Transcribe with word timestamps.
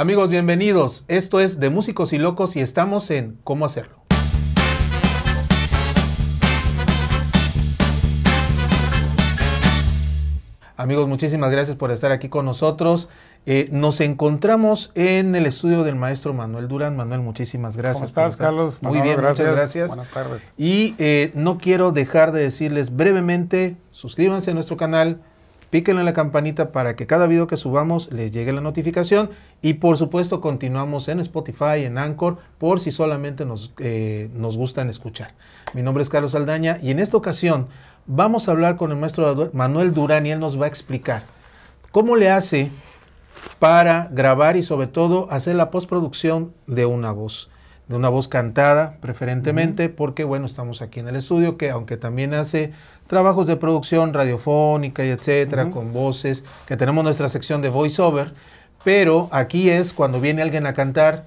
Amigos, 0.00 0.30
bienvenidos. 0.30 1.04
Esto 1.08 1.40
es 1.40 1.60
de 1.60 1.68
Músicos 1.68 2.14
y 2.14 2.18
Locos 2.18 2.56
y 2.56 2.60
estamos 2.60 3.10
en 3.10 3.36
¿Cómo 3.44 3.66
hacerlo? 3.66 3.98
Amigos, 10.78 11.06
muchísimas 11.06 11.50
gracias 11.50 11.76
por 11.76 11.90
estar 11.90 12.12
aquí 12.12 12.30
con 12.30 12.46
nosotros. 12.46 13.10
Eh, 13.44 13.68
nos 13.72 14.00
encontramos 14.00 14.90
en 14.94 15.34
el 15.34 15.44
estudio 15.44 15.82
del 15.84 15.96
maestro 15.96 16.32
Manuel 16.32 16.66
Durán. 16.66 16.96
Manuel, 16.96 17.20
muchísimas 17.20 17.76
gracias. 17.76 18.10
¿Cómo 18.10 18.26
estás, 18.26 18.40
Carlos? 18.40 18.78
Muy 18.80 19.02
bien, 19.02 19.20
muchas 19.20 19.52
gracias. 19.52 19.88
Buenas 19.88 20.08
tardes. 20.08 20.40
Y 20.56 20.94
eh, 20.96 21.30
no 21.34 21.58
quiero 21.58 21.92
dejar 21.92 22.32
de 22.32 22.40
decirles 22.40 22.96
brevemente, 22.96 23.76
suscríbanse 23.90 24.52
a 24.52 24.54
nuestro 24.54 24.78
canal, 24.78 25.20
píquenle 25.70 26.00
en 26.00 26.06
la 26.06 26.12
campanita 26.12 26.72
para 26.72 26.96
que 26.96 27.06
cada 27.06 27.26
video 27.26 27.46
que 27.46 27.56
subamos 27.56 28.12
les 28.12 28.32
llegue 28.32 28.52
la 28.52 28.60
notificación 28.60 29.30
y 29.62 29.74
por 29.74 29.96
supuesto 29.96 30.40
continuamos 30.40 31.08
en 31.08 31.20
Spotify, 31.20 31.84
en 31.84 31.96
Anchor, 31.96 32.38
por 32.58 32.80
si 32.80 32.90
solamente 32.90 33.44
nos, 33.44 33.72
eh, 33.78 34.28
nos 34.34 34.56
gustan 34.56 34.88
escuchar. 34.88 35.34
Mi 35.74 35.82
nombre 35.82 36.02
es 36.02 36.10
Carlos 36.10 36.34
Aldaña 36.34 36.78
y 36.82 36.90
en 36.90 36.98
esta 36.98 37.16
ocasión 37.16 37.68
vamos 38.06 38.48
a 38.48 38.52
hablar 38.52 38.76
con 38.76 38.90
el 38.90 38.96
maestro 38.98 39.50
Manuel 39.52 39.94
Durán 39.94 40.26
y 40.26 40.30
él 40.30 40.40
nos 40.40 40.60
va 40.60 40.64
a 40.64 40.68
explicar 40.68 41.22
cómo 41.92 42.16
le 42.16 42.30
hace 42.30 42.70
para 43.58 44.08
grabar 44.10 44.56
y 44.56 44.62
sobre 44.62 44.88
todo 44.88 45.28
hacer 45.30 45.56
la 45.56 45.70
postproducción 45.70 46.52
de 46.66 46.86
una 46.86 47.12
voz 47.12 47.48
de 47.90 47.96
una 47.96 48.08
voz 48.08 48.28
cantada 48.28 48.94
preferentemente, 49.00 49.88
porque 49.88 50.22
bueno, 50.22 50.46
estamos 50.46 50.80
aquí 50.80 51.00
en 51.00 51.08
el 51.08 51.16
estudio, 51.16 51.56
que 51.56 51.70
aunque 51.70 51.96
también 51.96 52.34
hace 52.34 52.70
trabajos 53.08 53.48
de 53.48 53.56
producción 53.56 54.14
radiofónica 54.14 55.04
y 55.04 55.08
etcétera, 55.08 55.70
con 55.72 55.92
voces, 55.92 56.44
que 56.68 56.76
tenemos 56.76 57.02
nuestra 57.02 57.28
sección 57.28 57.62
de 57.62 57.68
voiceover, 57.68 58.32
pero 58.84 59.28
aquí 59.32 59.70
es 59.70 59.92
cuando 59.92 60.20
viene 60.20 60.40
alguien 60.40 60.66
a 60.66 60.72
cantar 60.72 61.24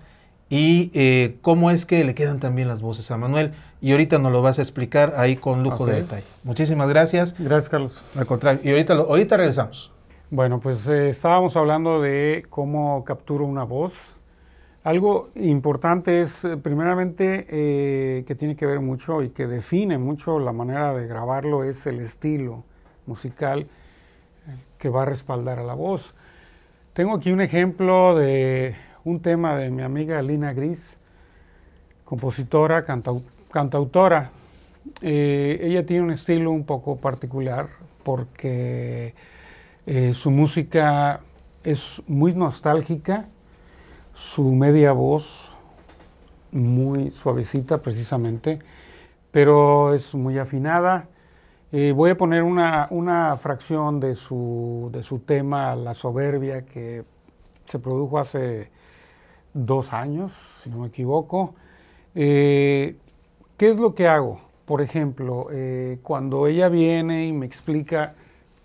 y 0.49 0.89
eh, 0.93 1.35
cómo 1.41 1.69
es 1.69 1.85
que 1.85 2.01
le 2.05 2.15
quedan 2.15 2.39
también 2.39 2.69
las 2.69 2.81
voces 2.81 3.11
a 3.11 3.17
Manuel. 3.17 3.51
Y 3.81 3.91
ahorita 3.91 4.17
nos 4.17 4.31
lo 4.31 4.41
vas 4.41 4.57
a 4.57 4.61
explicar 4.61 5.15
ahí 5.17 5.35
con 5.35 5.63
lujo 5.63 5.85
de 5.85 5.95
detalle. 5.95 6.23
Muchísimas 6.45 6.87
gracias. 6.87 7.35
Gracias, 7.37 7.67
Carlos. 7.67 8.05
Al 8.15 8.25
contrario, 8.25 8.61
y 8.63 8.69
ahorita, 8.69 8.93
ahorita 8.93 9.35
regresamos. 9.35 9.91
Bueno, 10.29 10.61
pues 10.61 10.87
eh, 10.87 11.09
estábamos 11.09 11.57
hablando 11.57 12.01
de 12.01 12.45
cómo 12.49 13.03
capturo 13.03 13.43
una 13.43 13.65
voz 13.65 14.12
algo 14.83 15.29
importante 15.35 16.21
es, 16.21 16.43
eh, 16.43 16.57
primeramente, 16.57 17.47
eh, 17.49 18.25
que 18.27 18.35
tiene 18.35 18.55
que 18.55 18.65
ver 18.65 18.81
mucho 18.81 19.23
y 19.23 19.29
que 19.29 19.47
define 19.47 19.97
mucho 19.97 20.39
la 20.39 20.51
manera 20.51 20.93
de 20.93 21.07
grabarlo, 21.07 21.63
es 21.63 21.87
el 21.87 22.01
estilo 22.01 22.63
musical 23.05 23.61
eh, 23.61 23.65
que 24.77 24.89
va 24.89 25.03
a 25.03 25.05
respaldar 25.05 25.59
a 25.59 25.63
la 25.63 25.73
voz. 25.73 26.13
Tengo 26.93 27.15
aquí 27.15 27.31
un 27.31 27.39
ejemplo 27.39 28.15
de 28.15 28.75
un 29.05 29.21
tema 29.21 29.55
de 29.55 29.69
mi 29.71 29.83
amiga 29.83 30.21
Lina 30.21 30.51
Gris, 30.51 30.97
compositora, 32.03 32.83
cantautora. 32.83 34.31
ella 35.01 35.85
tiene 35.85 36.03
un 36.03 36.11
estilo 36.11 36.51
un 36.51 36.65
poco 36.65 36.97
particular 36.97 37.69
porque 38.03 39.15
su 40.13 40.29
música 40.29 41.21
es 41.63 42.01
muy 42.05 42.33
nostálgica 42.33 43.27
su 44.13 44.43
media 44.55 44.91
voz 44.91 45.49
muy 46.51 47.09
suavecita 47.11 47.79
precisamente, 47.79 48.59
pero 49.31 49.93
es 49.93 50.13
muy 50.13 50.37
afinada. 50.37 51.07
Eh, 51.71 51.91
voy 51.91 52.11
a 52.11 52.17
poner 52.17 52.43
una, 52.43 53.37
fracción 53.37 53.99
de 53.99 54.15
su, 54.15 54.89
de 54.93 55.01
su, 55.01 55.19
tema, 55.19 55.75
La 55.75 55.93
soberbia, 55.93 56.65
que 56.65 57.03
se 57.65 57.79
produjo 57.79 58.19
hace 58.19 58.69
dos 59.53 59.91
años, 59.91 60.33
si 60.61 60.69
no 60.69 60.79
me 60.79 60.87
equivoco. 60.87 61.55
Eh, 62.13 62.95
¿Qué 63.57 63.71
es 63.71 63.77
lo 63.77 63.95
que 63.95 64.07
hago? 64.07 64.39
Por 64.65 64.81
ejemplo, 64.81 65.47
eh, 65.51 65.99
cuando 66.03 66.47
ella 66.47 66.69
viene 66.69 67.25
y 67.25 67.33
me 67.33 67.45
explica 67.45 68.13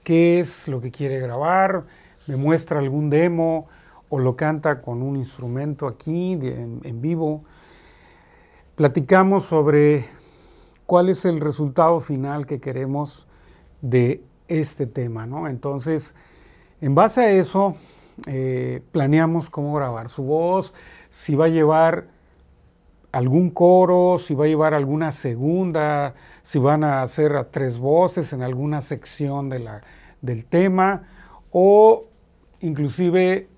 qué 0.05 0.41
es 0.41 0.69
lo 0.69 0.81
que 0.81 0.91
quiere 0.91 1.19
grabar, 1.19 1.85
me 2.27 2.37
muestra 2.37 2.79
algún 2.79 3.09
demo, 3.09 3.69
o 4.11 4.19
lo 4.19 4.37
canta 4.37 4.81
con 4.81 5.03
un 5.03 5.17
instrumento 5.17 5.87
aquí 5.87 6.33
en, 6.33 7.01
vivo. 7.01 7.45
Platicamos 8.75 9.45
sobre 9.45 10.07
cuál 10.87 11.09
es 11.09 11.25
el 11.25 11.41
resultado 11.41 12.01
final 12.01 12.47
que 12.47 12.61
queremos 12.61 13.27
de 13.83 14.23
este 14.47 14.87
tema, 14.87 15.27
¿no? 15.27 15.47
Entonces, 15.47 16.15
en 16.81 16.95
base 16.95 17.21
a 17.21 17.31
eso, 17.31 17.77
eh, 18.27 18.83
planeamos 18.93 19.51
cómo 19.51 19.75
grabar 19.75 20.09
su 20.09 20.23
voz, 20.23 20.73
si 21.11 21.35
va 21.35 21.47
a 21.47 21.49
llevar 21.49 22.09
algún 23.13 23.51
coro, 23.51 24.19
si 24.19 24.35
va 24.35 24.45
a 24.45 24.49
llevar 24.49 24.75
alguna 24.75 25.13
segunda, 25.13 26.15
si 26.43 26.59
van 26.59 26.85
a 26.85 27.03
hacer 27.03 27.37
a 27.37 27.51
tres 27.51 27.79
voces 27.79 28.33
en 28.33 28.43
alguna 28.43 28.81
sección 28.81 29.49
de 29.49 29.59
la, 29.59 29.83
del 30.21 30.45
tema, 30.45 31.09
o 31.51 32.03
inclusive 32.61 33.49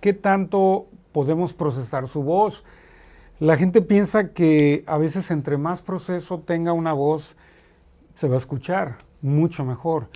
qué 0.00 0.12
tanto 0.12 0.86
podemos 1.12 1.52
procesar 1.52 2.08
su 2.08 2.22
voz. 2.22 2.64
La 3.38 3.56
gente 3.56 3.82
piensa 3.82 4.32
que 4.32 4.84
a 4.86 4.98
veces 4.98 5.30
entre 5.30 5.58
más 5.58 5.82
proceso 5.82 6.40
tenga 6.40 6.72
una 6.72 6.92
voz, 6.92 7.36
se 8.14 8.28
va 8.28 8.34
a 8.34 8.38
escuchar 8.38 8.96
mucho 9.22 9.64
mejor. 9.64 10.08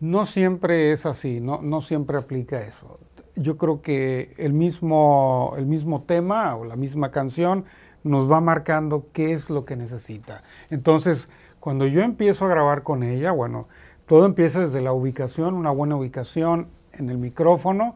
No 0.00 0.26
siempre 0.26 0.92
es 0.92 1.06
así, 1.06 1.40
no, 1.40 1.60
no 1.62 1.80
siempre 1.80 2.18
aplica 2.18 2.60
eso. 2.60 2.98
Yo 3.36 3.56
creo 3.56 3.82
que 3.82 4.34
el 4.36 4.52
mismo, 4.52 5.54
el 5.56 5.66
mismo 5.66 6.02
tema 6.02 6.56
o 6.56 6.64
la 6.64 6.76
misma 6.76 7.10
canción 7.10 7.64
nos 8.04 8.30
va 8.30 8.40
marcando 8.40 9.06
qué 9.12 9.32
es 9.32 9.50
lo 9.50 9.64
que 9.64 9.76
necesita. 9.76 10.42
Entonces, 10.70 11.28
cuando 11.60 11.86
yo 11.86 12.02
empiezo 12.02 12.44
a 12.44 12.48
grabar 12.48 12.82
con 12.82 13.02
ella, 13.02 13.32
bueno, 13.32 13.68
todo 14.06 14.26
empieza 14.26 14.60
desde 14.60 14.80
la 14.80 14.92
ubicación, 14.92 15.54
una 15.54 15.70
buena 15.70 15.96
ubicación 15.96 16.68
en 16.92 17.10
el 17.10 17.18
micrófono, 17.18 17.94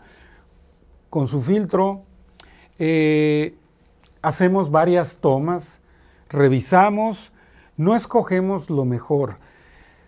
con 1.13 1.29
su 1.29 1.43
filtro, 1.43 2.05
eh, 2.79 3.55
hacemos 4.23 4.71
varias 4.71 5.19
tomas, 5.19 5.79
revisamos, 6.31 7.35
no 7.77 7.95
escogemos 7.95 8.71
lo 8.71 8.87
mejor. 8.87 9.37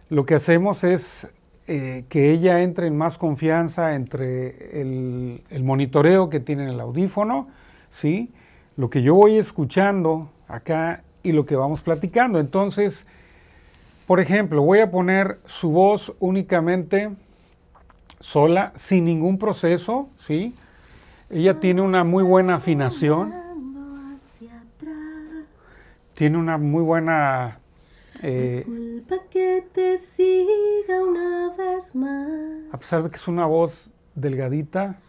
Lo 0.08 0.24
que 0.24 0.34
hacemos 0.34 0.82
es 0.82 1.28
eh, 1.66 2.06
que 2.08 2.30
ella 2.30 2.62
entre 2.62 2.86
en 2.86 2.96
más 2.96 3.18
confianza 3.18 3.94
entre 3.96 4.80
el, 4.80 5.62
monitoreo 5.62 6.30
que 6.30 6.40
tiene 6.40 6.62
en 6.62 6.70
el 6.70 6.80
audífono, 6.80 7.48
¿sí? 7.90 8.32
lo 8.78 8.88
que 8.88 9.02
yo 9.02 9.14
voy 9.14 9.36
escuchando 9.36 10.30
acá 10.48 11.04
y 11.22 11.32
lo 11.32 11.44
que 11.44 11.54
vamos 11.54 11.82
platicando. 11.82 12.40
Entonces, 12.40 13.04
por 14.06 14.20
ejemplo, 14.20 14.62
voy 14.62 14.78
a 14.78 14.90
poner 14.90 15.36
su 15.44 15.70
voz 15.70 16.14
únicamente 16.18 17.10
sola, 18.20 18.72
sin 18.76 19.04
ningún 19.04 19.36
proceso, 19.36 20.08
¿sí? 20.16 20.54
Ella 21.30 21.58
tiene 21.60 21.82
una 21.82 22.04
muy 22.04 22.22
buena 22.22 22.56
afinación. 22.56 23.34
Tiene 26.14 26.38
una 26.38 26.58
muy 26.58 26.82
buena... 26.82 27.58
Eh, 28.22 28.64
que 29.30 29.66
te 29.72 29.96
siga 29.96 31.02
una 31.02 31.52
vez 31.56 31.94
más. 31.94 32.28
A 32.72 32.78
pesar 32.78 33.02
de 33.02 33.10
que 33.10 33.16
es 33.16 33.28
una 33.28 33.46
voz 33.46 33.90
delgadita, 34.14 35.00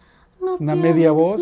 una 0.59 0.75
media 0.75 1.11
voz. 1.11 1.41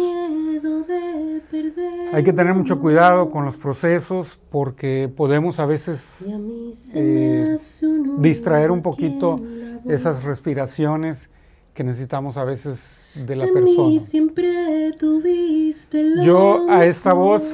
Hay 2.12 2.24
que 2.24 2.34
tener 2.34 2.54
mucho 2.54 2.80
cuidado 2.80 3.32
con 3.32 3.46
los 3.46 3.56
procesos 3.56 4.40
porque 4.52 5.12
podemos 5.16 5.60
a 5.60 5.66
veces 5.66 6.02
eh, 6.94 7.58
distraer 8.20 8.72
un 8.72 8.82
poquito 8.82 9.40
esas 9.86 10.24
respiraciones 10.24 11.30
que 11.74 11.84
necesitamos 11.84 12.38
a 12.38 12.44
veces 12.44 13.03
de 13.16 13.36
la 13.36 13.48
persona. 13.48 14.02
Yo 16.24 16.70
a 16.70 16.86
esta 16.86 17.14
voz 17.14 17.54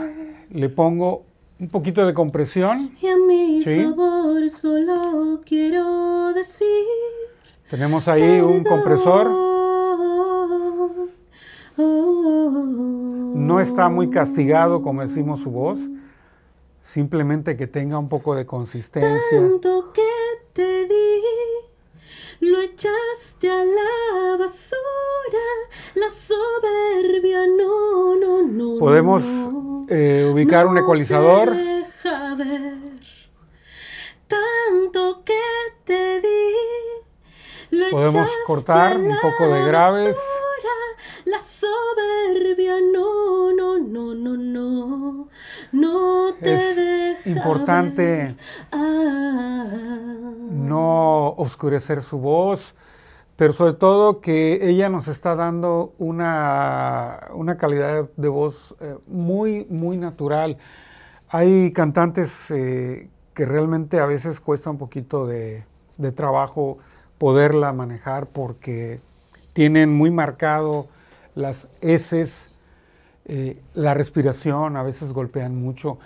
le 0.52 0.70
pongo 0.70 1.26
un 1.60 1.70
poquito 1.70 2.06
de 2.06 2.14
compresión. 2.14 2.96
Y 3.02 3.08
a 3.08 3.18
mi 3.18 3.62
favor 3.64 4.50
solo 4.50 5.42
quiero 5.46 6.34
decir. 6.34 6.68
Tenemos 7.70 8.08
ahí 8.08 8.40
un 8.40 8.64
compresor. 8.64 9.30
No 13.36 13.60
está 13.60 13.90
muy 13.90 14.10
castigado, 14.10 14.82
como 14.82 15.02
decimos 15.02 15.42
su 15.42 15.52
voz. 15.52 15.80
Simplemente 16.84 17.56
que 17.56 17.68
tenga 17.68 18.00
un 18.00 18.10
poco 18.10 18.34
de 18.34 18.46
consistencia. 18.46 19.40
Tanto 19.40 19.92
que 19.94 20.02
te 20.54 20.88
di 20.88 21.22
lo 22.42 22.62
echaste 22.62 23.52
a 23.52 23.66
la 23.66 23.99
Podemos 28.80 29.22
eh, 29.90 30.30
ubicar 30.32 30.66
un 30.66 30.78
ecualizador. 30.78 31.54
Deja 31.54 32.36
ver, 32.36 32.78
tanto 34.28 35.24
que 35.26 35.34
te 35.84 36.22
di. 36.22 37.78
Lo 37.78 37.90
Podemos 37.90 38.30
cortar 38.48 38.98
un 38.98 39.18
poco 39.22 39.54
de 39.54 39.66
graves. 39.66 40.18
la 41.26 41.40
soberbia 41.42 42.76
no, 42.94 43.52
no, 43.54 43.78
no, 43.78 44.16
no, 44.16 44.38
no, 44.38 45.28
no 45.74 46.34
te 46.36 46.54
Es 46.54 47.28
importante. 47.28 48.36
Ah. 48.72 49.66
no 50.52 51.30
oscurecer 51.38 52.02
su 52.02 52.18
voz, 52.18 52.74
pero 53.40 53.54
sobre 53.54 53.72
todo 53.72 54.20
que 54.20 54.70
ella 54.70 54.90
nos 54.90 55.08
está 55.08 55.34
dando 55.34 55.94
una, 55.98 57.22
una 57.32 57.56
calidad 57.58 58.10
de 58.18 58.28
voz 58.28 58.76
eh, 58.82 58.98
muy, 59.08 59.66
muy 59.70 59.96
natural. 59.96 60.58
Hay 61.30 61.72
cantantes 61.72 62.34
eh, 62.50 63.08
que 63.34 63.46
realmente 63.46 64.02
a 64.02 64.06
veces 64.06 64.42
cuesta 64.42 64.70
un 64.70 64.78
poquito 64.78 65.26
de, 65.26 65.64
trabajo 66.18 66.80
poderla 67.18 67.72
manejar 67.72 68.28
porque 68.28 69.00
tienen 69.54 69.90
muy 69.90 70.12
marcado 70.12 70.88
las 71.34 71.70
heces, 71.80 72.60
eh, 73.24 73.62
la 73.74 73.94
respiración, 73.94 74.76
a 74.76 74.84
veces 74.84 75.14
golpean 75.14 75.56
mucho. 75.56 75.98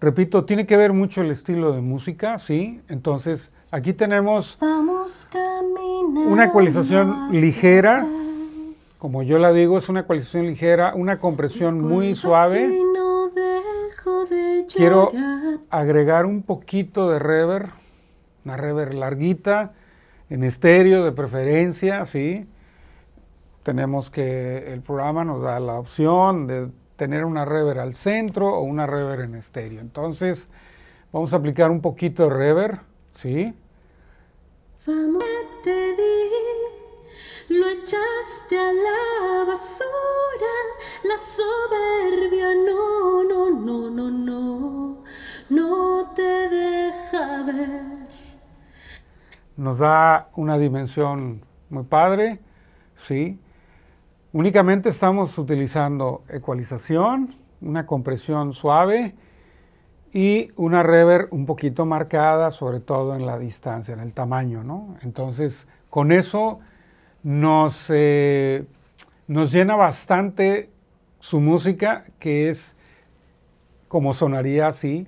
Repito, 0.00 0.44
tiene 0.44 0.64
que 0.64 0.76
ver 0.76 0.92
mucho 0.92 1.22
el 1.22 1.32
estilo 1.32 1.72
de 1.72 1.80
música, 1.80 2.38
¿sí? 2.38 2.80
Entonces, 2.86 3.50
aquí 3.72 3.94
tenemos 3.94 4.56
Vamos 4.60 5.26
caminando 5.28 5.87
Una 6.06 6.46
ecualización 6.46 7.28
ligera. 7.30 8.06
Como 8.98 9.22
yo 9.22 9.38
la 9.38 9.52
digo, 9.52 9.78
es 9.78 9.88
una 9.88 10.00
ecualización 10.00 10.46
ligera, 10.46 10.92
una 10.94 11.18
compresión 11.18 11.80
muy 11.80 12.14
suave. 12.14 12.82
Quiero 14.74 15.12
agregar 15.70 16.26
un 16.26 16.42
poquito 16.42 17.08
de 17.10 17.18
reverb, 17.18 17.70
una 18.44 18.56
reverb 18.56 18.94
larguita, 18.94 19.72
en 20.30 20.44
estéreo 20.44 21.04
de 21.04 21.12
preferencia, 21.12 22.04
¿sí? 22.04 22.46
Tenemos 23.62 24.10
que 24.10 24.72
el 24.72 24.82
programa 24.82 25.24
nos 25.24 25.42
da 25.42 25.58
la 25.60 25.74
opción 25.74 26.46
de 26.46 26.70
tener 26.96 27.24
una 27.24 27.44
reverb 27.44 27.78
al 27.80 27.94
centro 27.94 28.48
o 28.48 28.62
una 28.62 28.86
reverb 28.86 29.22
en 29.22 29.34
estéreo. 29.36 29.80
Entonces, 29.80 30.48
vamos 31.12 31.32
a 31.32 31.36
aplicar 31.36 31.70
un 31.70 31.80
poquito 31.80 32.24
de 32.24 32.30
reverb, 32.30 32.78
¿sí? 33.12 33.54
Vamos, 34.86 35.22
te 35.62 35.96
lo 37.48 37.66
echaste 37.68 38.58
a 38.58 38.72
la 38.72 39.44
basura, 39.46 40.54
la 41.04 41.16
soberbia 41.16 42.54
no, 42.54 43.24
no, 43.24 43.50
no, 43.50 43.90
no, 43.90 44.10
no, 44.10 45.04
no 45.48 46.12
te 46.14 46.48
deja 46.48 47.42
ver. 47.44 47.82
nos 49.56 49.78
da 49.78 50.28
una 50.36 50.58
dimensión 50.58 51.42
muy 51.70 51.84
padre, 51.84 52.40
¿sí? 52.96 53.38
Únicamente 54.32 54.90
estamos 54.90 55.36
utilizando 55.38 56.22
ecualización, 56.28 57.34
una 57.60 57.86
compresión 57.86 58.52
suave 58.52 59.14
y 60.12 60.50
una 60.56 60.82
reverb 60.82 61.28
un 61.32 61.46
poquito 61.46 61.84
marcada, 61.86 62.50
sobre 62.50 62.80
todo 62.80 63.14
en 63.14 63.26
la 63.26 63.38
distancia, 63.38 63.94
en 63.94 64.00
el 64.00 64.14
tamaño, 64.14 64.64
¿no? 64.64 64.96
Entonces, 65.02 65.66
con 65.90 66.12
eso 66.12 66.60
nos, 67.22 67.86
eh, 67.90 68.64
nos 69.26 69.52
llena 69.52 69.76
bastante 69.76 70.70
su 71.20 71.40
música, 71.40 72.04
que 72.18 72.48
es 72.48 72.76
como 73.88 74.14
sonaría 74.14 74.68
así, 74.68 75.06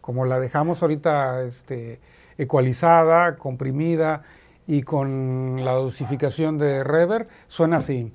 como 0.00 0.24
la 0.24 0.38
dejamos 0.38 0.82
ahorita 0.82 1.42
este, 1.42 2.00
ecualizada, 2.38 3.36
comprimida 3.36 4.22
y 4.66 4.82
con 4.82 5.64
la 5.64 5.72
dosificación 5.72 6.58
de 6.58 6.84
reverb, 6.84 7.28
suena 7.48 7.76
así. 7.76 8.12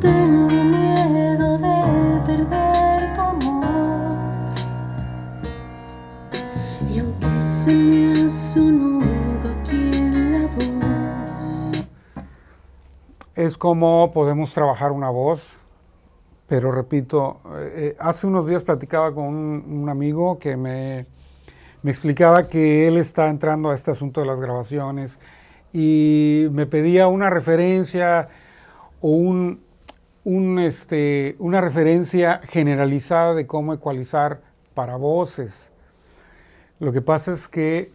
Tengo 0.00 0.64
miedo 0.64 1.58
de 1.58 2.20
perder 2.26 3.18
amor. 3.18 4.52
Y 6.90 6.98
aunque 7.00 7.42
se 7.64 7.74
me 7.74 8.12
aquí 9.48 9.98
en 9.98 10.32
la 10.32 10.46
voz. 10.54 11.86
Es 13.34 13.56
como 13.56 14.10
podemos 14.12 14.52
trabajar 14.52 14.92
una 14.92 15.10
voz, 15.10 15.56
pero 16.46 16.72
repito, 16.72 17.40
eh, 17.56 17.72
eh, 17.76 17.96
hace 17.98 18.26
unos 18.26 18.48
días 18.48 18.62
platicaba 18.62 19.14
con 19.14 19.24
un, 19.24 19.80
un 19.82 19.88
amigo 19.88 20.38
que 20.38 20.56
me, 20.56 21.06
me 21.82 21.90
explicaba 21.90 22.48
que 22.48 22.88
él 22.88 22.96
está 22.96 23.28
entrando 23.28 23.70
a 23.70 23.74
este 23.74 23.90
asunto 23.90 24.20
de 24.20 24.26
las 24.26 24.40
grabaciones 24.40 25.20
y 25.72 26.46
me 26.52 26.66
pedía 26.66 27.06
una 27.08 27.30
referencia 27.30 28.28
o 29.00 29.10
un, 29.10 29.67
este, 30.28 31.36
una 31.38 31.62
referencia 31.62 32.42
generalizada 32.44 33.34
de 33.34 33.46
cómo 33.46 33.72
ecualizar 33.72 34.42
para 34.74 34.96
voces. 34.96 35.70
Lo 36.80 36.92
que 36.92 37.00
pasa 37.00 37.32
es 37.32 37.48
que 37.48 37.90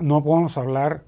no 0.00 0.24
podemos 0.24 0.58
hablar 0.58 1.02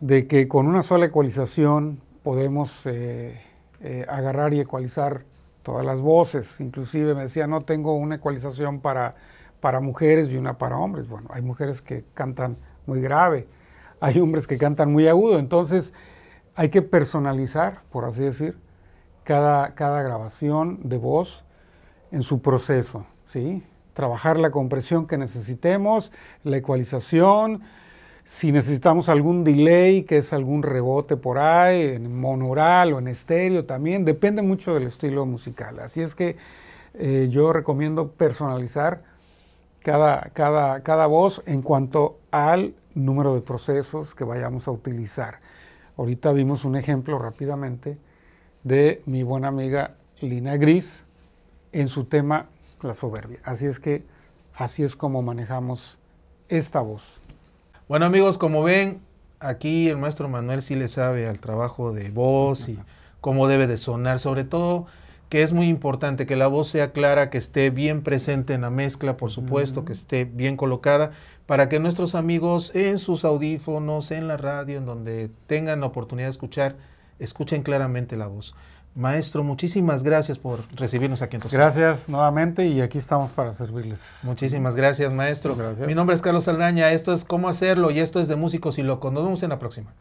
de 0.00 0.26
que 0.26 0.46
con 0.46 0.66
una 0.66 0.82
sola 0.82 1.06
ecualización 1.06 2.00
podemos 2.22 2.84
eh, 2.84 3.40
eh, 3.80 4.04
agarrar 4.10 4.52
y 4.52 4.60
ecualizar 4.60 5.24
todas 5.62 5.86
las 5.86 6.02
voces. 6.02 6.60
Inclusive 6.60 7.14
me 7.14 7.22
decía, 7.22 7.46
no 7.46 7.62
tengo 7.62 7.96
una 7.96 8.16
ecualización 8.16 8.80
para, 8.80 9.14
para 9.60 9.80
mujeres 9.80 10.30
y 10.30 10.36
una 10.36 10.58
para 10.58 10.76
hombres. 10.76 11.08
Bueno, 11.08 11.28
hay 11.32 11.40
mujeres 11.40 11.80
que 11.80 12.04
cantan 12.12 12.58
muy 12.84 13.00
grave, 13.00 13.48
hay 14.00 14.20
hombres 14.20 14.46
que 14.46 14.58
cantan 14.58 14.92
muy 14.92 15.08
agudo. 15.08 15.38
Entonces 15.38 15.94
hay 16.54 16.68
que 16.68 16.82
personalizar, 16.82 17.80
por 17.90 18.04
así 18.04 18.22
decir, 18.22 18.65
cada, 19.26 19.74
cada 19.74 20.02
grabación 20.02 20.78
de 20.84 20.98
voz 20.98 21.44
en 22.12 22.22
su 22.22 22.40
proceso, 22.42 23.06
¿sí? 23.26 23.64
Trabajar 23.92 24.38
la 24.38 24.52
compresión 24.52 25.08
que 25.08 25.18
necesitemos, 25.18 26.12
la 26.44 26.58
ecualización, 26.58 27.62
si 28.24 28.52
necesitamos 28.52 29.08
algún 29.08 29.42
delay, 29.42 30.04
que 30.04 30.18
es 30.18 30.32
algún 30.32 30.62
rebote 30.62 31.16
por 31.16 31.38
ahí, 31.38 31.82
en 31.96 32.20
monaural 32.20 32.92
o 32.92 33.00
en 33.00 33.08
estéreo 33.08 33.64
también, 33.64 34.04
depende 34.04 34.42
mucho 34.42 34.74
del 34.74 34.84
estilo 34.84 35.26
musical. 35.26 35.80
Así 35.80 36.02
es 36.02 36.14
que 36.14 36.36
eh, 36.94 37.26
yo 37.28 37.52
recomiendo 37.52 38.12
personalizar 38.12 39.02
cada, 39.82 40.30
cada, 40.34 40.84
cada 40.84 41.06
voz 41.06 41.42
en 41.46 41.62
cuanto 41.62 42.20
al 42.30 42.76
número 42.94 43.34
de 43.34 43.40
procesos 43.40 44.14
que 44.14 44.22
vayamos 44.22 44.68
a 44.68 44.70
utilizar. 44.70 45.40
Ahorita 45.96 46.30
vimos 46.30 46.64
un 46.64 46.76
ejemplo 46.76 47.18
rápidamente 47.18 47.98
de 48.66 49.00
mi 49.06 49.22
buena 49.22 49.46
amiga 49.46 49.94
Lina 50.20 50.56
Gris 50.56 51.04
en 51.70 51.86
su 51.86 52.02
tema 52.02 52.46
La 52.82 52.94
soberbia. 52.94 53.38
Así 53.44 53.64
es 53.64 53.78
que 53.78 54.02
así 54.56 54.82
es 54.82 54.96
como 54.96 55.22
manejamos 55.22 56.00
esta 56.48 56.80
voz. 56.80 57.04
Bueno 57.86 58.06
amigos, 58.06 58.38
como 58.38 58.64
ven, 58.64 59.00
aquí 59.38 59.88
el 59.88 59.98
maestro 59.98 60.28
Manuel 60.28 60.62
sí 60.62 60.74
le 60.74 60.88
sabe 60.88 61.28
al 61.28 61.38
trabajo 61.38 61.92
de 61.92 62.10
voz 62.10 62.68
y 62.68 62.76
cómo 63.20 63.46
debe 63.46 63.68
de 63.68 63.76
sonar, 63.76 64.18
sobre 64.18 64.42
todo 64.42 64.86
que 65.28 65.42
es 65.42 65.52
muy 65.52 65.68
importante 65.68 66.26
que 66.26 66.34
la 66.34 66.48
voz 66.48 66.66
sea 66.66 66.90
clara, 66.90 67.30
que 67.30 67.38
esté 67.38 67.70
bien 67.70 68.02
presente 68.02 68.52
en 68.52 68.62
la 68.62 68.70
mezcla, 68.70 69.16
por 69.16 69.30
supuesto, 69.30 69.84
que 69.84 69.92
esté 69.92 70.24
bien 70.24 70.56
colocada, 70.56 71.12
para 71.46 71.68
que 71.68 71.78
nuestros 71.78 72.16
amigos 72.16 72.74
en 72.74 72.98
sus 72.98 73.24
audífonos, 73.24 74.10
en 74.10 74.26
la 74.26 74.36
radio, 74.36 74.78
en 74.78 74.86
donde 74.86 75.30
tengan 75.46 75.80
la 75.80 75.86
oportunidad 75.86 76.26
de 76.26 76.30
escuchar, 76.30 76.76
escuchen 77.18 77.62
claramente 77.62 78.16
la 78.16 78.26
voz. 78.26 78.54
Maestro, 78.94 79.44
muchísimas 79.44 80.02
gracias 80.02 80.38
por 80.38 80.60
recibirnos 80.74 81.20
aquí 81.20 81.36
en 81.36 81.42
Toscana. 81.42 81.64
Gracias 81.64 82.08
nuevamente 82.08 82.66
y 82.66 82.80
aquí 82.80 82.96
estamos 82.96 83.30
para 83.30 83.52
servirles. 83.52 84.02
Muchísimas 84.22 84.74
gracias, 84.74 85.12
maestro. 85.12 85.54
Gracias. 85.54 85.86
Mi 85.86 85.94
nombre 85.94 86.16
es 86.16 86.22
Carlos 86.22 86.44
Saldaña, 86.44 86.90
esto 86.92 87.12
es 87.12 87.24
Cómo 87.24 87.50
Hacerlo 87.50 87.90
y 87.90 88.00
esto 88.00 88.20
es 88.20 88.28
de 88.28 88.36
Músicos 88.36 88.78
y 88.78 88.82
Locos. 88.82 89.12
Nos 89.12 89.24
vemos 89.24 89.42
en 89.42 89.50
la 89.50 89.58
próxima. 89.58 89.92